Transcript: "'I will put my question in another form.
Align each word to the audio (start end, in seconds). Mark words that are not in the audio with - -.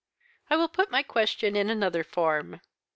"'I 0.49 0.55
will 0.55 0.67
put 0.67 0.89
my 0.89 1.03
question 1.03 1.55
in 1.55 1.69
another 1.69 2.03
form. 2.03 2.59